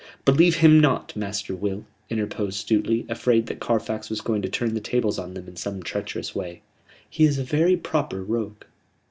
"Believe 0.25 0.55
him 0.55 0.79
not, 0.79 1.15
Master 1.15 1.53
Will," 1.55 1.85
interposed 2.09 2.57
Stuteley, 2.67 3.07
afraid 3.07 3.45
that 3.45 3.59
Carfax 3.59 4.09
was 4.09 4.19
going 4.19 4.41
to 4.41 4.49
turn 4.49 4.73
the 4.73 4.79
tables 4.79 5.19
on 5.19 5.35
them 5.35 5.47
in 5.47 5.55
some 5.55 5.83
treacherous 5.83 6.33
way. 6.33 6.63
"He 7.07 7.23
is 7.23 7.37
a 7.37 7.43
very 7.43 7.77
proper 7.77 8.23
rogue." 8.23 8.63